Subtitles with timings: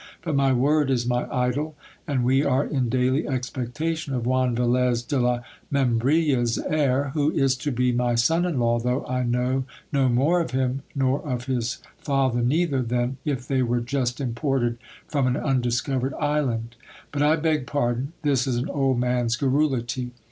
[0.23, 1.75] But my word is my idol;
[2.07, 7.55] and we are in daily expectation of Juan Velez de la Membrilla's heir, who is
[7.57, 11.45] to be my son in law, though I know no more of him, nor of
[11.45, 16.77] his father neither, than if they were just imported from an undiscovered island.
[17.11, 20.13] But I beg pardon; this is an old man's garrulity.